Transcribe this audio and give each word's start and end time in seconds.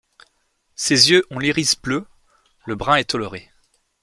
Ses 0.73 1.11
yeux 1.11 1.23
ont 1.29 1.37
l'iris 1.37 1.79
bleu, 1.79 2.07
le 2.65 2.73
brun 2.73 2.95
est 2.95 3.11
toléré. 3.11 3.51